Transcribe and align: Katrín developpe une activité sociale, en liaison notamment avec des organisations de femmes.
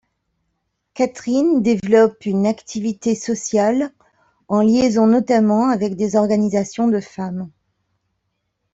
Katrín 0.95 1.61
developpe 1.61 2.25
une 2.25 2.47
activité 2.47 3.13
sociale, 3.13 3.93
en 4.47 4.61
liaison 4.61 5.05
notamment 5.05 5.69
avec 5.69 5.95
des 5.95 6.15
organisations 6.15 6.87
de 6.87 6.99
femmes. 6.99 7.51